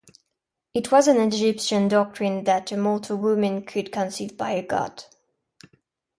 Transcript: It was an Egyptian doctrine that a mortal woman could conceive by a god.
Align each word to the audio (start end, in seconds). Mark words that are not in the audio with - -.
It 0.73 0.91
was 0.91 1.07
an 1.07 1.17
Egyptian 1.21 1.87
doctrine 1.87 2.43
that 2.45 2.71
a 2.71 2.75
mortal 2.75 3.17
woman 3.17 3.61
could 3.63 3.91
conceive 3.91 4.35
by 4.35 4.53
a 4.53 4.65
god. 4.65 5.03